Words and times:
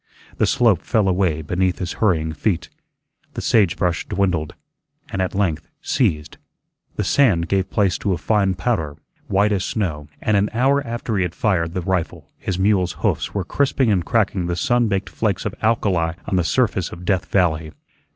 The 0.37 0.47
slope 0.47 0.81
fell 0.81 1.07
away 1.07 1.43
beneath 1.43 1.77
his 1.77 1.93
hurrying 2.01 2.33
feet; 2.33 2.69
the 3.35 3.39
sage 3.41 3.77
brush 3.77 4.07
dwindled, 4.07 4.55
and 5.11 5.21
at 5.21 5.35
length 5.35 5.67
ceased; 5.79 6.39
the 6.95 7.03
sand 7.03 7.47
gave 7.47 7.69
place 7.69 7.99
to 7.99 8.11
a 8.13 8.17
fine 8.17 8.55
powder, 8.55 8.97
white 9.27 9.51
as 9.51 9.63
snow; 9.63 10.07
and 10.19 10.35
an 10.35 10.49
hour 10.55 10.81
after 10.87 11.17
he 11.17 11.21
had 11.21 11.35
fired 11.35 11.75
the 11.75 11.81
rifle 11.81 12.31
his 12.39 12.57
mule's 12.57 12.93
hoofs 13.05 13.35
were 13.35 13.45
crisping 13.45 13.91
and 13.91 14.03
cracking 14.03 14.47
the 14.47 14.55
sun 14.55 14.87
baked 14.87 15.07
flakes 15.11 15.45
of 15.45 15.53
alkali 15.61 16.13
on 16.25 16.35
the 16.35 16.43
surface 16.43 16.91
of 16.91 17.05
Death 17.05 17.27
Valley. 17.27 17.71